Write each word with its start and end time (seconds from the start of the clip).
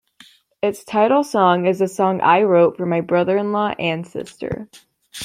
Its 0.63 0.83
title 0.83 1.23
song 1.23 1.67
is 1.67 1.79
a 1.79 1.87
song 1.87 2.21
I 2.21 2.41
wrote 2.41 2.75
for 2.75 2.87
my 2.87 3.01
brother-in-law 3.01 3.75
and 3.77 4.07
sister. 4.07 4.67